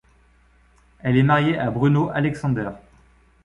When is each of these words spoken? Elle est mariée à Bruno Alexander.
Elle 1.01 1.15
est 1.15 1.21
mariée 1.21 1.59
à 1.59 1.69
Bruno 1.69 2.09
Alexander. 2.09 2.71